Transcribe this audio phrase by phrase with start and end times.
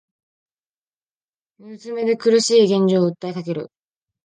[1.59, 3.69] 膝詰めで苦しい現状を訴えかける